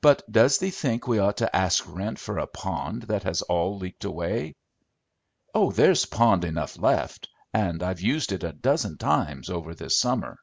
[0.00, 3.76] "But does thee think we ought to ask rent for a pond that has all
[3.76, 4.54] leaked away?"
[5.52, 10.38] "Oh, there's pond enough left, and I've used it a dozen times over this summer.